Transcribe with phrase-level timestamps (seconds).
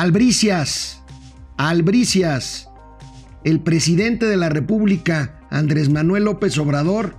[0.00, 1.02] Albricias,
[1.58, 2.70] Albricias,
[3.44, 7.16] el presidente de la República, Andrés Manuel López Obrador,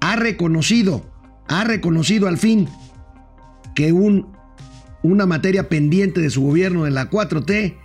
[0.00, 1.10] ha reconocido,
[1.48, 2.68] ha reconocido al fin
[3.74, 4.32] que un,
[5.02, 7.76] una materia pendiente de su gobierno de la 4T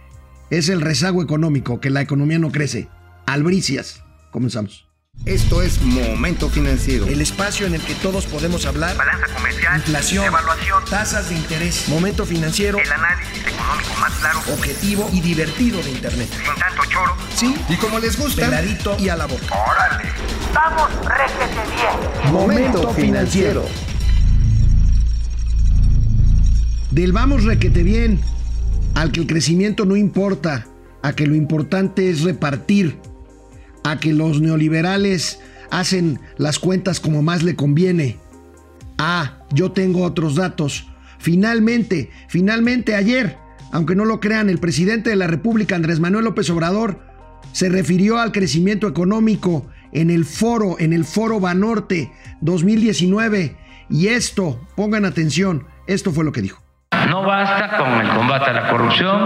[0.52, 2.90] es el rezago económico, que la economía no crece.
[3.26, 4.04] Albricias.
[4.30, 4.93] Comenzamos.
[5.26, 7.08] Esto es Momento Financiero.
[7.08, 8.98] El espacio en el que todos podemos hablar.
[8.98, 9.78] Balanza comercial.
[9.78, 10.26] Inflación.
[10.26, 10.84] Evaluación.
[10.90, 11.88] Tasas de interés.
[11.88, 12.78] Momento Financiero.
[12.78, 14.40] El análisis económico más claro.
[14.52, 16.28] Objetivo y divertido de Internet.
[16.30, 17.16] Sin tanto choro.
[17.34, 17.56] Sí.
[17.70, 18.48] Y como les gusta.
[18.48, 19.46] Peladito y a la boca.
[19.50, 20.10] Órale.
[20.54, 22.34] Vamos, réjete bien.
[22.34, 23.66] Momento Financiero.
[26.92, 28.20] Del vamos requete bien
[28.94, 30.68] al que el crecimiento no importa,
[31.02, 33.00] a que lo importante es repartir,
[33.84, 35.40] a que los neoliberales
[35.72, 38.18] hacen las cuentas como más le conviene.
[38.98, 40.88] Ah, yo tengo otros datos.
[41.18, 43.38] Finalmente, finalmente ayer,
[43.72, 47.00] aunque no lo crean, el presidente de la República, Andrés Manuel López Obrador,
[47.52, 52.12] se refirió al crecimiento económico en el foro, en el foro Banorte
[52.42, 53.58] 2019.
[53.90, 56.62] Y esto, pongan atención, esto fue lo que dijo.
[57.10, 59.20] No basta con el combate a la corrupción,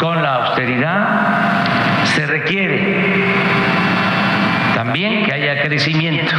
[0.00, 3.61] con la austeridad, se requiere
[4.84, 6.34] también que haya crecimiento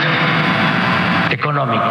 [1.31, 1.85] económico.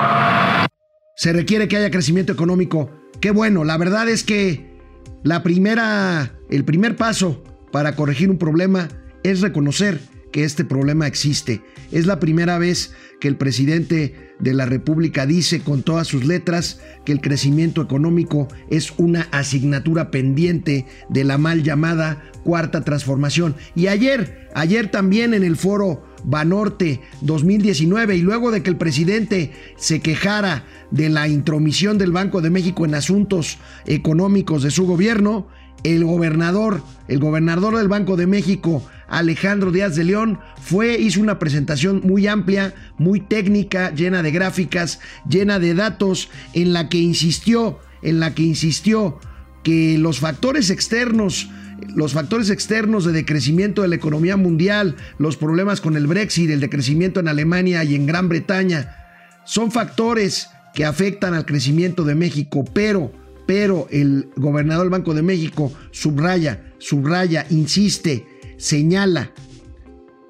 [1.16, 2.90] Se requiere que haya crecimiento económico.
[3.20, 4.76] Qué bueno, la verdad es que
[5.22, 8.88] la primera, el primer paso para corregir un problema
[9.22, 9.98] es reconocer
[10.30, 11.62] que este problema existe.
[11.90, 16.80] Es la primera vez que el presidente de la República dice con todas sus letras
[17.04, 23.54] que el crecimiento económico es una asignatura pendiente de la mal llamada cuarta transformación.
[23.74, 29.52] Y ayer, ayer también en el foro Banorte 2019 y luego de que el presidente
[29.76, 35.48] se quejara de la intromisión del Banco de México en asuntos económicos de su gobierno,
[35.84, 41.38] el gobernador, el gobernador del Banco de México, Alejandro Díaz de León, fue, hizo una
[41.38, 47.78] presentación muy amplia, muy técnica, llena de gráficas, llena de datos, en la que insistió,
[48.02, 49.18] en la que insistió
[49.62, 51.50] que los factores externos,
[51.94, 56.60] los factores externos de decrecimiento de la economía mundial, los problemas con el Brexit, el
[56.60, 58.96] decrecimiento en Alemania y en Gran Bretaña,
[59.44, 63.12] son factores que afectan al crecimiento de México, pero
[63.46, 68.26] pero el gobernador del Banco de México subraya, subraya, insiste,
[68.56, 69.32] señala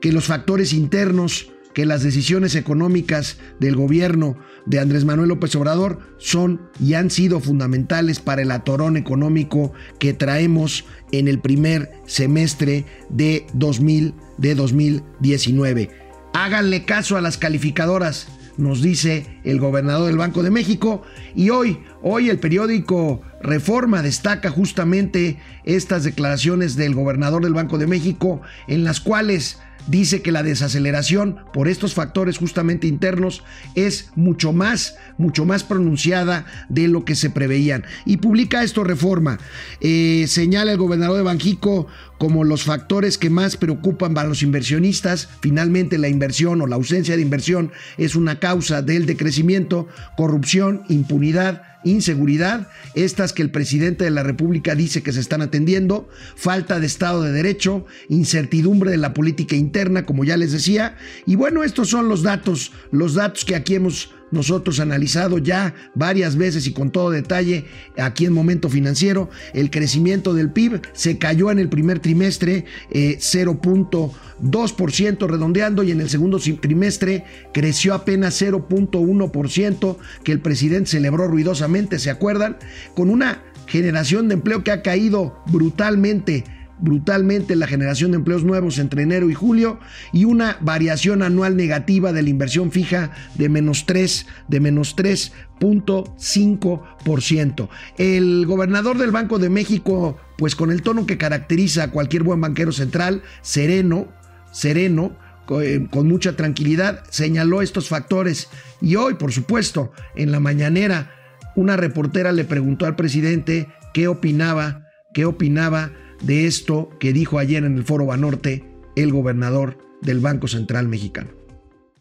[0.00, 5.98] que los factores internos, que las decisiones económicas del gobierno de Andrés Manuel López Obrador
[6.18, 12.84] son y han sido fundamentales para el atorón económico que traemos en el primer semestre
[13.08, 15.90] de, 2000, de 2019.
[16.34, 21.02] Háganle caso a las calificadoras nos dice el gobernador del Banco de México.
[21.34, 27.86] Y hoy, hoy el periódico Reforma destaca justamente estas declaraciones del gobernador del Banco de
[27.86, 33.42] México en las cuales dice que la desaceleración por estos factores justamente internos
[33.74, 37.84] es mucho más, mucho más pronunciada de lo que se preveían.
[38.04, 39.38] Y publica esto Reforma.
[39.80, 41.86] Eh, señala el gobernador de Banjico
[42.18, 45.28] como los factores que más preocupan a los inversionistas.
[45.40, 51.62] Finalmente la inversión o la ausencia de inversión es una causa del decrecimiento, corrupción, impunidad
[51.84, 56.86] inseguridad, estas que el presidente de la República dice que se están atendiendo, falta de
[56.86, 59.71] Estado de Derecho, incertidumbre de la política interna,
[60.04, 60.96] como ya les decía.
[61.26, 66.34] Y bueno, estos son los datos, los datos que aquí hemos nosotros analizado ya varias
[66.36, 67.66] veces y con todo detalle
[67.96, 69.30] aquí en Momento Financiero.
[69.52, 76.00] El crecimiento del PIB se cayó en el primer trimestre eh, 0.2% redondeando y en
[76.00, 82.56] el segundo trimestre creció apenas 0.1% que el presidente celebró ruidosamente, ¿se acuerdan?
[82.94, 86.44] Con una generación de empleo que ha caído brutalmente
[86.82, 89.80] brutalmente la generación de empleos nuevos entre enero y julio
[90.12, 97.68] y una variación anual negativa de la inversión fija de menos 3, de menos 3.5%.
[97.96, 102.38] El gobernador del Banco de México, pues con el tono que caracteriza a cualquier buen
[102.40, 104.08] banquero central, sereno,
[104.50, 105.16] sereno,
[105.60, 108.48] eh, con mucha tranquilidad, señaló estos factores
[108.80, 111.12] y hoy, por supuesto, en la mañanera,
[111.54, 115.92] una reportera le preguntó al presidente qué opinaba, qué opinaba
[116.22, 118.64] de esto que dijo ayer en el Foro Banorte
[118.96, 121.30] el gobernador del Banco Central Mexicano.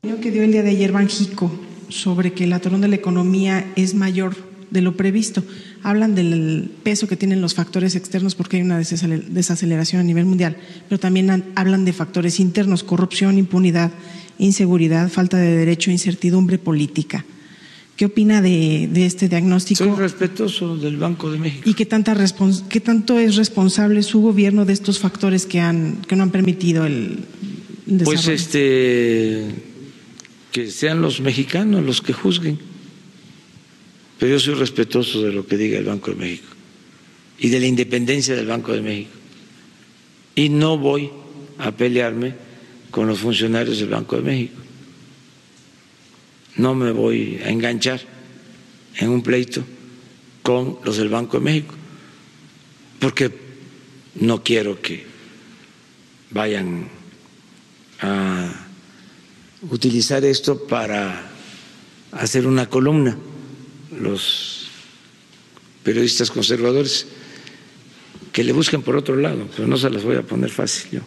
[0.02, 1.52] que dio el día de ayer Banjico
[1.90, 4.36] sobre que el atorón de la economía es mayor
[4.70, 5.44] de lo previsto.
[5.84, 10.58] Hablan del peso que tienen los factores externos porque hay una desaceleración a nivel mundial,
[10.88, 13.92] pero también hablan de factores internos, corrupción, impunidad,
[14.38, 17.26] inseguridad, falta de derecho, incertidumbre política
[18.02, 19.84] ¿Qué opina de, de este diagnóstico?
[19.84, 21.70] Soy respetuoso del Banco de México.
[21.70, 26.02] ¿Y qué, tanta respons qué tanto es responsable su gobierno de estos factores que, han,
[26.08, 27.20] que no han permitido el
[27.86, 28.06] desarrollo?
[28.06, 29.46] Pues este,
[30.52, 32.58] que sean los mexicanos los que juzguen.
[34.18, 36.48] Pero yo soy respetuoso de lo que diga el Banco de México
[37.38, 39.12] y de la independencia del Banco de México.
[40.34, 41.12] Y no voy
[41.60, 42.34] a pelearme
[42.90, 44.60] con los funcionarios del Banco de México.
[46.58, 48.02] No me voy a enganchar
[48.98, 49.64] en un pleito
[50.42, 51.76] con los del Banco de México,
[53.00, 53.32] porque
[54.16, 55.06] no quiero que
[56.32, 56.90] vayan
[58.02, 58.54] a
[59.70, 61.32] utilizar esto para
[62.12, 63.18] hacer una columna
[64.00, 64.68] los
[65.84, 67.08] periodistas conservadores
[68.32, 71.02] que le busquen por otro lado, pero no se las voy a poner fácil yo.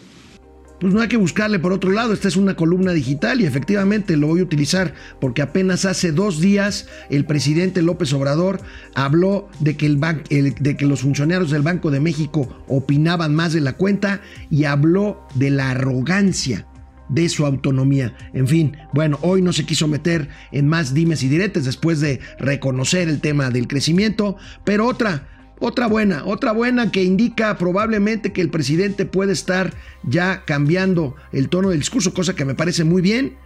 [0.79, 4.17] Pues no hay que buscarle por otro lado, esta es una columna digital y efectivamente
[4.17, 8.59] lo voy a utilizar porque apenas hace dos días el presidente López Obrador
[8.93, 13.61] habló de que, el de que los funcionarios del Banco de México opinaban más de
[13.61, 16.67] la cuenta y habló de la arrogancia
[17.07, 18.13] de su autonomía.
[18.33, 22.19] En fin, bueno, hoy no se quiso meter en más dimes y diretes después de
[22.39, 25.27] reconocer el tema del crecimiento, pero otra
[25.59, 29.73] otra buena, otra buena que indica probablemente que el presidente puede estar
[30.03, 33.37] ya cambiando el tono del discurso, cosa que me parece muy bien.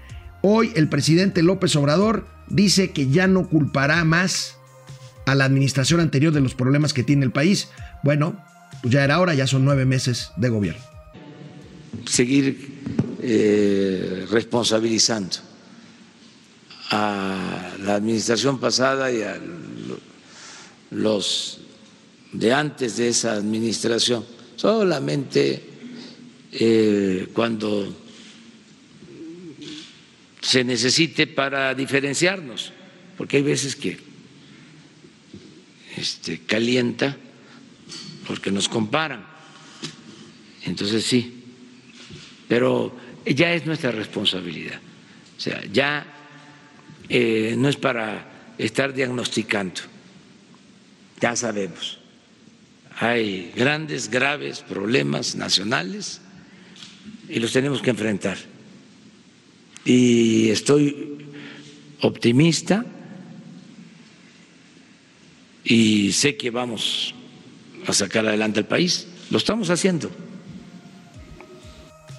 [0.41, 4.57] Hoy el presidente López Obrador dice que ya no culpará más
[5.25, 7.69] a la administración anterior de los problemas que tiene el país.
[8.03, 8.44] Bueno,
[8.81, 10.81] pues ya era hora, ya son nueve meses de gobierno.
[12.06, 12.79] Seguir
[13.21, 15.38] eh, responsabilizando
[16.89, 19.38] a la administración pasada y a
[20.89, 21.58] los
[22.31, 25.64] de antes de esa administración, solamente
[26.52, 27.96] eh, cuando
[30.42, 32.72] se necesite para diferenciarnos,
[33.18, 33.98] porque hay veces que
[35.98, 37.18] este, calienta
[38.28, 39.26] porque nos comparan.
[40.64, 41.44] Entonces sí,
[42.48, 42.96] pero
[43.26, 44.80] ya es nuestra responsabilidad.
[45.38, 46.06] O sea, ya
[47.10, 49.81] eh, no es para estar diagnosticando,
[51.20, 51.99] ya sabemos
[53.00, 56.19] hay grandes, graves problemas nacionales
[57.30, 58.38] y los tenemos que enfrentar.
[59.86, 61.25] Y estoy
[62.01, 62.86] optimista
[65.63, 67.16] y sé que vamos
[67.88, 69.07] a sacar adelante el país.
[69.31, 70.12] Lo estamos haciendo.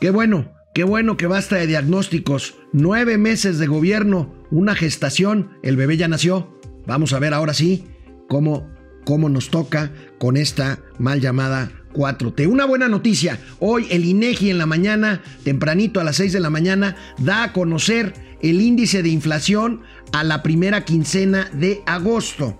[0.00, 2.54] Qué bueno, qué bueno que basta de diagnósticos.
[2.72, 6.58] Nueve meses de gobierno, una gestación, el bebé ya nació.
[6.86, 7.84] Vamos a ver ahora sí
[8.28, 12.46] cómo cómo nos toca con esta mal llamada 4T.
[12.46, 16.50] Una buena noticia, hoy el INEGI en la mañana, tempranito a las 6 de la
[16.50, 19.82] mañana, da a conocer el índice de inflación
[20.12, 22.58] a la primera quincena de agosto.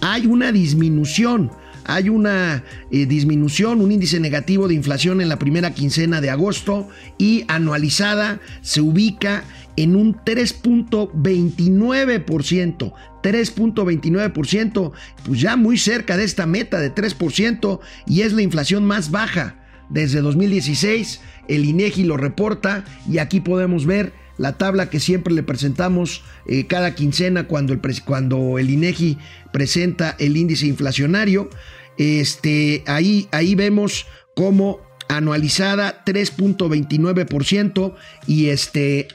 [0.00, 1.50] Hay una disminución,
[1.84, 6.88] hay una eh, disminución, un índice negativo de inflación en la primera quincena de agosto
[7.16, 9.44] y anualizada se ubica
[9.78, 12.92] en un 3.29%.
[13.22, 14.92] 3.29%,
[15.24, 19.54] pues ya muy cerca de esta meta de 3% y es la inflación más baja
[19.88, 21.20] desde 2016.
[21.46, 26.66] El INEGI lo reporta y aquí podemos ver la tabla que siempre le presentamos eh,
[26.66, 29.16] cada quincena cuando el, cuando el INEGI
[29.52, 31.50] presenta el índice inflacionario.
[31.98, 37.94] Este, ahí, ahí vemos cómo anualizada 3.29%
[38.26, 39.06] y este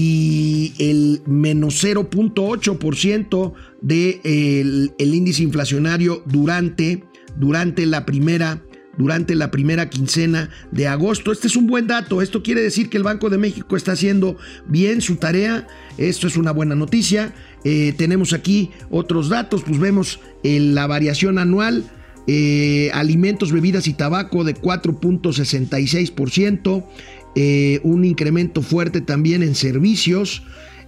[0.00, 7.02] y el menos 0.8% del de el índice inflacionario durante,
[7.36, 8.62] durante la primera
[8.96, 11.32] durante la primera quincena de agosto.
[11.32, 12.22] Este es un buen dato.
[12.22, 14.36] Esto quiere decir que el Banco de México está haciendo
[14.66, 15.66] bien su tarea.
[15.96, 17.34] Esto es una buena noticia.
[17.64, 19.64] Eh, tenemos aquí otros datos.
[19.64, 21.90] Pues vemos eh, la variación anual.
[22.30, 26.84] Eh, alimentos, bebidas y tabaco de 4.66%.
[27.40, 30.42] Eh, un incremento fuerte también en servicios.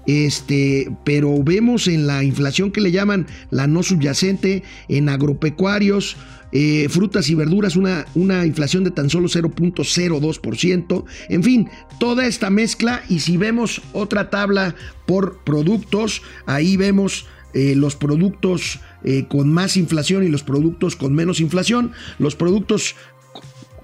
[0.06, 6.16] Este, pero vemos en la inflación que le llaman la no subyacente, en agropecuarios,
[6.50, 11.04] eh, frutas y verduras, una, una inflación de tan solo 0.02%.
[11.28, 11.68] En fin,
[12.00, 13.04] toda esta mezcla.
[13.08, 14.74] Y si vemos otra tabla
[15.06, 18.80] por productos, ahí vemos eh, los productos
[19.28, 21.92] con más inflación y los productos con menos inflación.
[22.18, 22.96] Los productos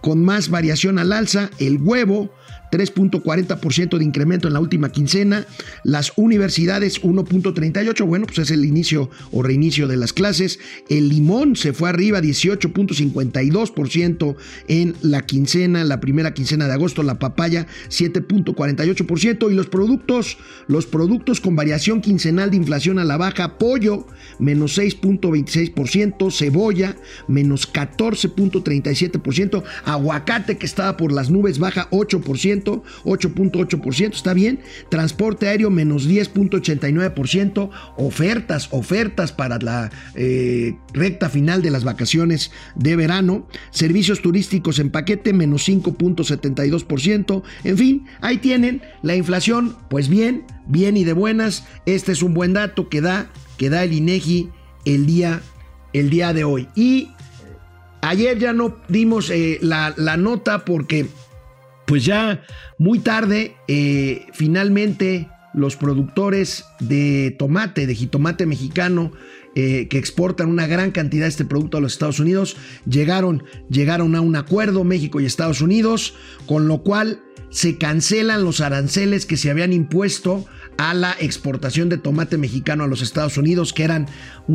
[0.00, 2.30] con más variación al alza, el huevo
[2.70, 5.46] 3.40% de incremento en la última quincena.
[5.82, 10.58] Las universidades 1.38, bueno, pues es el inicio o reinicio de las clases.
[10.88, 14.36] El limón se fue arriba 18.52%
[14.68, 17.02] en la quincena, la primera quincena de agosto.
[17.02, 23.16] La papaya 7.48% y los productos, los productos con variación quincenal de inflación a la
[23.16, 24.06] baja, pollo
[24.38, 26.96] menos 6.26%, cebolla
[27.28, 34.60] menos 14.37%, aguacate que estaba por las nubes baja 8%, 8.8%, está bien.
[34.88, 37.70] Transporte aéreo menos 10.89%.
[37.96, 43.46] Ofertas, ofertas para la eh, recta final de las vacaciones de verano.
[43.70, 47.42] Servicios turísticos en paquete menos 5.72%.
[47.64, 51.64] En fin, ahí tienen la inflación, pues bien, bien y de buenas.
[51.86, 54.50] Este es un buen dato que da, que da el INEGI
[54.84, 55.42] el día,
[55.92, 56.68] el día de hoy.
[56.74, 57.10] Y
[58.00, 61.06] ayer ya no dimos eh, la, la nota porque
[61.86, 62.42] pues ya
[62.78, 69.12] muy tarde, eh, finalmente los productores de tomate, de jitomate mexicano,
[69.54, 74.14] eh, que exportan una gran cantidad de este producto a los Estados Unidos, llegaron, llegaron
[74.14, 76.14] a un acuerdo México y Estados Unidos,
[76.44, 77.22] con lo cual
[77.56, 80.44] se cancelan los aranceles que se habían impuesto
[80.76, 84.08] a la exportación de tomate mexicano a los Estados Unidos, que eran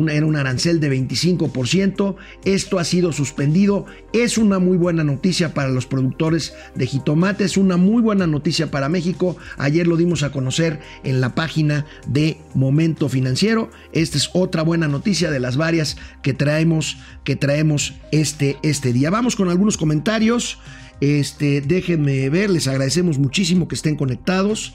[0.08, 2.14] era un arancel de 25%.
[2.44, 3.86] Esto ha sido suspendido.
[4.12, 8.70] Es una muy buena noticia para los productores de jitomate, es una muy buena noticia
[8.70, 9.36] para México.
[9.58, 13.68] Ayer lo dimos a conocer en la página de Momento Financiero.
[13.92, 19.10] Esta es otra buena noticia de las varias que traemos, que traemos este, este día.
[19.10, 20.60] Vamos con algunos comentarios.
[21.02, 24.72] Este, déjenme ver, les agradecemos muchísimo que estén conectados.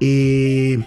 [0.00, 0.82] Eh,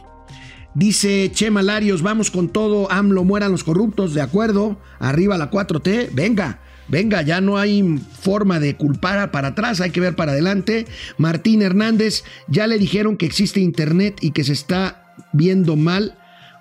[0.73, 6.09] dice Chema Larios, vamos con todo, AMLO mueran los corruptos, de acuerdo, arriba la 4T,
[6.11, 6.61] venga.
[6.87, 10.87] Venga, ya no hay forma de culpar para atrás, hay que ver para adelante.
[11.19, 16.17] Martín Hernández, ya le dijeron que existe internet y que se está viendo mal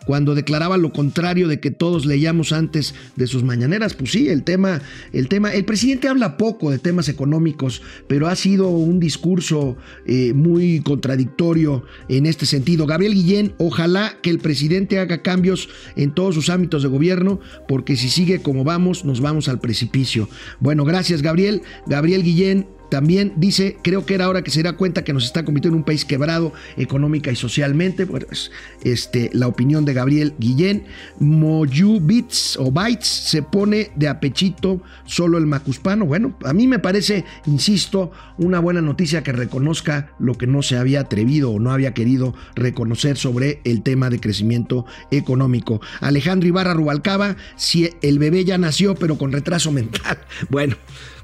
[0.09, 3.93] cuando declaraba lo contrario de que todos leíamos antes de sus mañaneras.
[3.93, 4.81] Pues sí, el tema,
[5.13, 10.33] el tema, el presidente habla poco de temas económicos, pero ha sido un discurso eh,
[10.33, 12.87] muy contradictorio en este sentido.
[12.87, 17.95] Gabriel Guillén, ojalá que el presidente haga cambios en todos sus ámbitos de gobierno, porque
[17.95, 20.31] si sigue como vamos, nos vamos al precipicio.
[20.59, 21.61] Bueno, gracias Gabriel.
[21.87, 25.45] Gabriel Guillén, también dice, creo que era hora que se diera cuenta que nos está
[25.45, 28.07] convirtiendo en un país quebrado económica y socialmente.
[28.07, 28.51] Pues,
[28.83, 30.85] este, la opinión de Gabriel Guillén.
[31.19, 36.07] Moyu Bits o Bytes se pone de apechito solo el macuspano.
[36.07, 40.77] Bueno, a mí me parece, insisto, una buena noticia que reconozca lo que no se
[40.77, 45.81] había atrevido o no había querido reconocer sobre el tema de crecimiento económico.
[46.01, 50.19] Alejandro Ibarra Rubalcaba, si el bebé ya nació pero con retraso mental.
[50.51, 50.77] Bueno,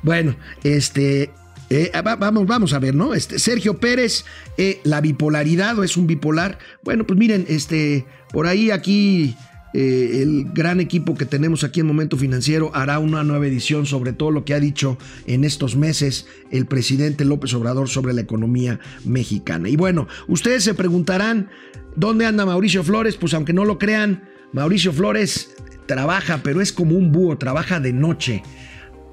[0.03, 1.31] bueno, este,
[1.71, 3.15] eh, vamos, vamos a ver, ¿no?
[3.15, 4.25] Este, Sergio Pérez,
[4.59, 6.59] eh, la bipolaridad o es un bipolar.
[6.83, 9.35] Bueno, pues miren, este, por ahí aquí
[9.75, 14.13] eh, el gran equipo que tenemos aquí en Momento Financiero hará una nueva edición sobre
[14.13, 18.79] todo lo que ha dicho en estos meses el presidente López Obrador sobre la economía
[19.05, 19.69] mexicana.
[19.69, 21.51] Y bueno, ustedes se preguntarán,
[21.97, 23.17] ¿dónde anda Mauricio Flores?
[23.17, 25.57] Pues aunque no lo crean, Mauricio Flores
[25.87, 28.45] trabaja, pero es como un búho, trabaja de noche.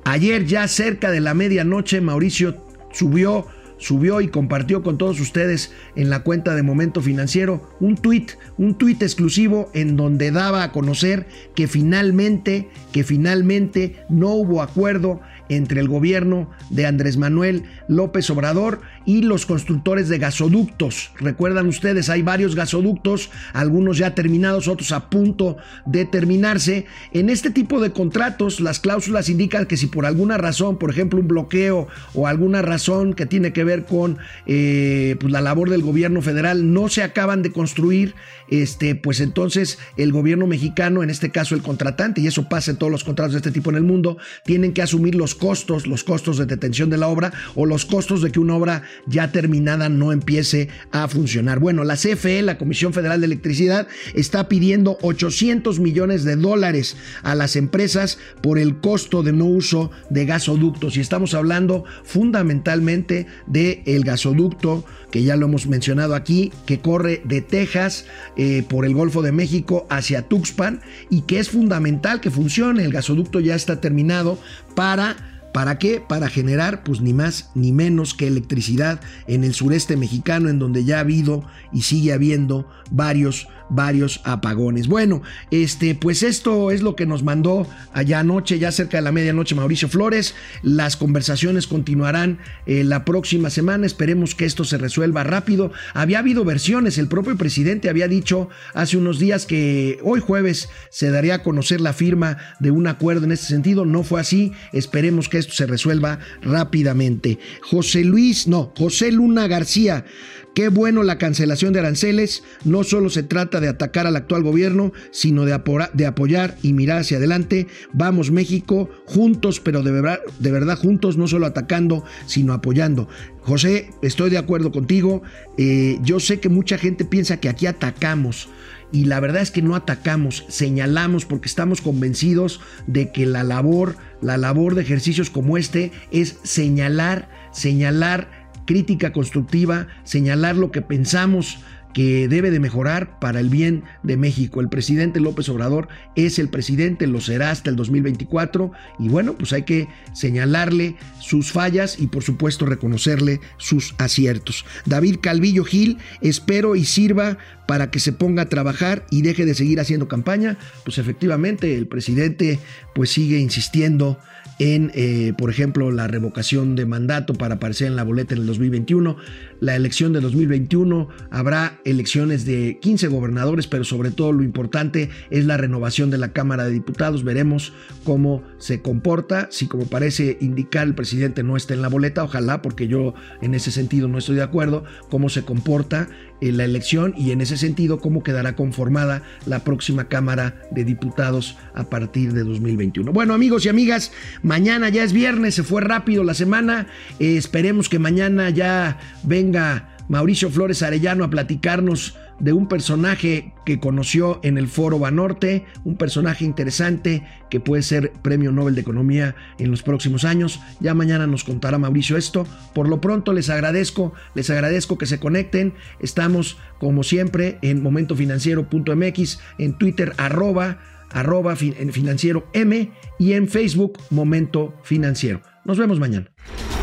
[0.04, 2.58] Ayer ya cerca de la medianoche Mauricio
[2.92, 3.48] subió
[3.82, 8.28] subió y compartió con todos ustedes en la cuenta de Momento Financiero un tweet,
[8.58, 15.20] un tuit exclusivo en donde daba a conocer que finalmente, que finalmente no hubo acuerdo
[15.52, 21.12] entre el gobierno de Andrés Manuel López Obrador y los constructores de gasoductos.
[21.20, 26.86] Recuerdan ustedes, hay varios gasoductos, algunos ya terminados, otros a punto de terminarse.
[27.12, 31.20] En este tipo de contratos, las cláusulas indican que si por alguna razón, por ejemplo,
[31.20, 35.82] un bloqueo o alguna razón que tiene que ver con eh, pues, la labor del
[35.82, 38.16] gobierno federal, no se acaban de construir,
[38.50, 42.78] este, pues entonces el gobierno mexicano, en este caso el contratante, y eso pasa en
[42.78, 46.04] todos los contratos de este tipo en el mundo, tienen que asumir los costos, los
[46.04, 49.90] costos de detención de la obra o los costos de que una obra ya terminada
[49.90, 51.60] no empiece a funcionar.
[51.60, 57.34] Bueno, la CFE, la Comisión Federal de Electricidad, está pidiendo 800 millones de dólares a
[57.34, 60.96] las empresas por el costo de no uso de gasoductos.
[60.96, 67.22] Y estamos hablando fundamentalmente del el gasoducto que ya lo hemos mencionado aquí, que corre
[67.26, 68.06] de Texas
[68.38, 72.84] eh, por el Golfo de México hacia Tuxpan y que es fundamental que funcione.
[72.84, 74.40] El gasoducto ya está terminado
[74.74, 76.02] para ¿Para qué?
[76.06, 80.86] Para generar pues ni más ni menos que electricidad en el sureste mexicano en donde
[80.86, 81.44] ya ha habido
[81.74, 84.88] y sigue habiendo varios varios apagones.
[84.88, 89.12] Bueno, este, pues esto es lo que nos mandó allá anoche, ya cerca de la
[89.12, 90.36] medianoche, Mauricio Flores.
[90.62, 93.86] Las conversaciones continuarán eh, la próxima semana.
[93.86, 95.72] Esperemos que esto se resuelva rápido.
[95.94, 96.98] Había habido versiones.
[96.98, 101.80] El propio presidente había dicho hace unos días que hoy jueves se daría a conocer
[101.82, 103.86] la firma de un acuerdo en este sentido.
[103.86, 104.52] No fue así.
[104.74, 107.40] Esperemos que esto se resuelva rápidamente.
[107.62, 110.06] José Luis, no, José Luna García.
[110.54, 112.44] Qué bueno la cancelación de aranceles.
[112.66, 115.58] No solo se trata de atacar al actual gobierno, sino de,
[115.94, 117.68] de apoyar y mirar hacia adelante.
[117.94, 123.08] Vamos México, juntos, pero de verdad, de verdad juntos, no solo atacando, sino apoyando.
[123.42, 125.24] José, estoy de acuerdo contigo.
[125.58, 128.50] Eh, yo sé que mucha gente piensa que aquí atacamos.
[128.92, 133.96] Y la verdad es que no atacamos, señalamos porque estamos convencidos de que la labor,
[134.22, 138.41] la labor de ejercicios como este es señalar, señalar
[138.72, 141.58] crítica constructiva, señalar lo que pensamos
[141.94, 144.62] que debe de mejorar para el bien de México.
[144.62, 149.52] El presidente López Obrador es el presidente, lo será hasta el 2024 y bueno, pues
[149.52, 154.64] hay que señalarle sus fallas y por supuesto reconocerle sus aciertos.
[154.86, 157.38] David Calvillo Gil, espero y sirva
[157.68, 160.58] para que se ponga a trabajar y deje de seguir haciendo campaña.
[160.86, 162.58] Pues efectivamente el presidente
[162.96, 164.18] pues sigue insistiendo
[164.62, 168.46] en, eh, por ejemplo, la revocación de mandato para aparecer en la boleta en el
[168.46, 169.18] 2021,
[169.60, 175.46] la elección de 2021, habrá elecciones de 15 gobernadores, pero sobre todo lo importante es
[175.46, 177.24] la renovación de la Cámara de Diputados.
[177.24, 182.24] Veremos cómo se comporta, si como parece indicar el presidente no está en la boleta,
[182.24, 186.08] ojalá, porque yo en ese sentido no estoy de acuerdo, cómo se comporta
[186.42, 191.58] en la elección y en ese sentido cómo quedará conformada la próxima Cámara de Diputados
[191.74, 193.14] a partir de 2021.
[193.14, 194.12] Bueno amigos y amigas,
[194.52, 196.88] mañana ya es viernes, se fue rápido la semana,
[197.20, 203.80] eh, esperemos que mañana ya venga Mauricio Flores Arellano a platicarnos de un personaje que
[203.80, 209.36] conoció en el Foro Banorte, un personaje interesante que puede ser Premio Nobel de Economía
[209.58, 210.60] en los próximos años.
[210.82, 212.46] Ya mañana nos contará Mauricio esto.
[212.74, 215.76] Por lo pronto les agradezco, les agradezco que se conecten.
[216.02, 220.80] Estamos como siempre en momentofinanciero.mx, en Twitter arroba,
[221.14, 225.42] arroba financiero M y en Facebook Momento Financiero.
[225.66, 226.32] Nos vemos mañana.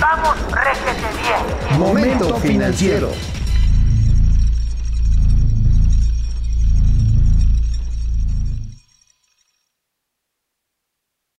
[0.01, 1.79] Vamos, réjete bien.
[1.79, 3.11] Momento financiero.